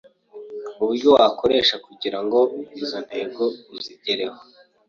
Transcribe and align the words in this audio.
uburyo 0.81 1.07
wakoresha 1.15 1.75
kugirango 1.85 2.39
izo 2.83 2.97
ntego 3.07 3.43
uzigereho 3.75 4.39